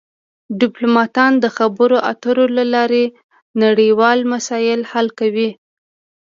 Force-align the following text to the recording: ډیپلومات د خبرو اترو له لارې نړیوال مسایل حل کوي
ډیپلومات 0.59 1.17
د 1.43 1.45
خبرو 1.57 1.97
اترو 2.11 2.45
له 2.57 2.63
لارې 2.73 3.03
نړیوال 3.63 4.19
مسایل 4.33 4.81
حل 4.91 5.07
کوي 5.19 5.49